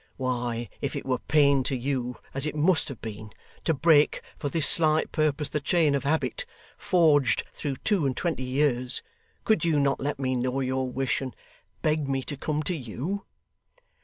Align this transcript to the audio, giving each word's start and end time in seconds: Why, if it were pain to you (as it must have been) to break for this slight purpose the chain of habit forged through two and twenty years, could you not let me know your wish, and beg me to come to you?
Why, 0.17 0.67
if 0.81 0.95
it 0.95 1.05
were 1.05 1.19
pain 1.19 1.61
to 1.65 1.77
you 1.77 2.17
(as 2.33 2.47
it 2.47 2.55
must 2.55 2.89
have 2.89 2.99
been) 3.03 3.29
to 3.65 3.73
break 3.75 4.23
for 4.35 4.49
this 4.49 4.67
slight 4.67 5.11
purpose 5.11 5.49
the 5.49 5.59
chain 5.59 5.93
of 5.93 6.05
habit 6.05 6.47
forged 6.75 7.43
through 7.53 7.75
two 7.83 8.07
and 8.07 8.17
twenty 8.17 8.41
years, 8.41 9.03
could 9.43 9.63
you 9.63 9.79
not 9.79 9.99
let 9.99 10.17
me 10.17 10.33
know 10.35 10.59
your 10.61 10.89
wish, 10.91 11.21
and 11.21 11.35
beg 11.83 12.09
me 12.09 12.23
to 12.23 12.35
come 12.35 12.63
to 12.63 12.75
you? 12.75 13.27